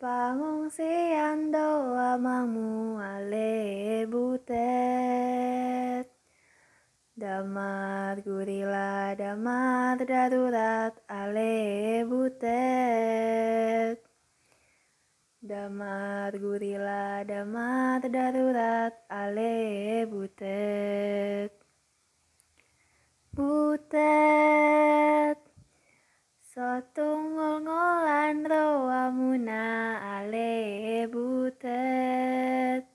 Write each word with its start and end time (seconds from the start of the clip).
pangungsian 0.00 1.52
doa 1.52 2.16
mangmu 2.16 2.96
ale 2.96 4.08
butet. 4.08 5.28
Damat 7.20 8.24
gurila 8.24 9.12
damat 9.12 10.00
darurat 10.08 10.96
ale 11.04 12.00
butet. 12.08 14.00
Damat 15.44 16.32
gurila 16.40 17.20
damat 17.28 18.08
darurat 18.08 18.96
ale 19.12 20.08
butet. 20.08 21.52
Butet 23.36 24.19
Sotung 26.80 27.36
ngol-ngolan 27.36 28.40
roa 28.48 29.12
muna 29.12 30.00
ale 30.00 31.04
butet. 31.12 32.88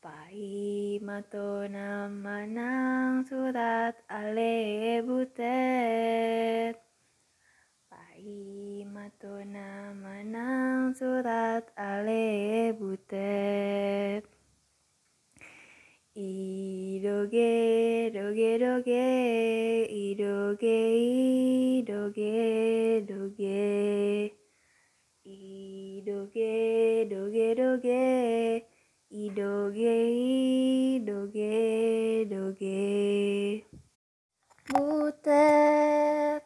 Pai 0.00 0.96
mato 1.04 1.68
manang 2.08 3.28
surat 3.28 3.92
ale 4.08 5.04
butet. 5.04 6.80
Pai 7.92 8.88
mato 8.88 9.36
manang 10.00 10.96
surat 10.96 11.68
ale 11.76 12.72
butet. 12.72 14.24
Idoge 16.16 17.52
doge 18.16 18.50
doge. 18.64 18.64
idoge 18.64 19.43
idoge 26.24 27.08
doge 27.10 27.54
doge. 27.54 28.64
Idoge 29.10 29.94
idoge 30.96 32.24
doge. 32.28 33.64
Butet 34.68 36.42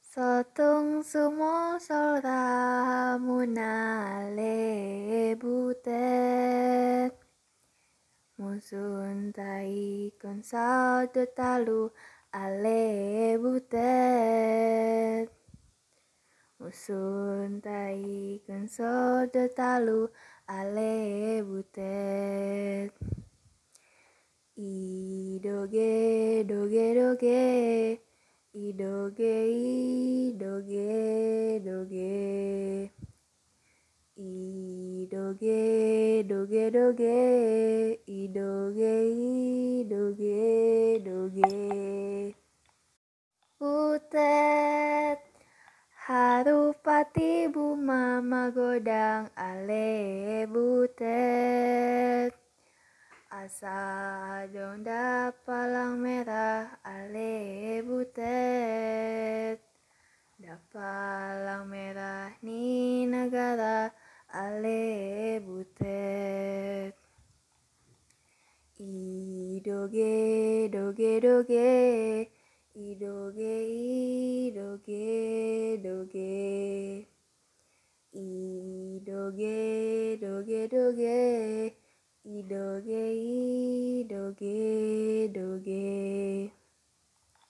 sotung 0.00 1.02
sumo 1.02 1.78
solra 1.78 3.18
munale 3.18 4.56
butet 5.36 7.12
musun 8.38 9.32
tai 9.34 10.12
konsal 10.22 11.10
talu 11.36 11.90
ale 12.32 13.36
butet 13.42 15.35
musun 16.66 17.62
tai 17.62 18.42
konsol 18.42 19.30
talu 19.54 20.10
ale 20.50 21.38
butet. 21.46 22.90
Idoge 24.58 26.42
doge 26.42 26.86
doge. 26.98 28.02
Idoge 28.50 29.36
idoge 29.46 30.90
doge. 31.62 32.90
Idoge 34.18 35.62
doge 36.26 36.64
doge. 36.74 37.22
Idoge 38.10 38.94
idoge 39.86 40.42
doge. 41.06 41.06
butet 41.06 42.35
harupati 47.16 47.48
buma 47.48 48.20
magodang 48.20 49.32
ale 49.36 50.44
butet 50.52 52.32
asa 53.32 54.44
donda 54.52 55.32
palang 55.46 55.96
merah 56.00 56.68
ale 56.84 57.80
butet 57.82 59.60
Dapalang 60.36 61.64
merah 61.72 62.28
ni 62.44 63.08
negara 63.08 63.88
ale 64.28 65.40
butet 65.40 66.92
Idoge 68.76 70.68
doge 70.68 71.20
doge 71.24 72.28
Idoge 72.76 72.76
idoge 72.76 73.55
I 78.16 78.98
doge 79.04 80.18
doge. 80.18 80.68
Doge 80.70 81.74
I 82.24 82.42
doge 82.48 82.88
I 82.88 84.04
doge 84.08 85.32
doge. 85.34 86.55